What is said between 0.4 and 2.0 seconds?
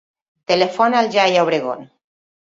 Telefona al Yahya Obregon.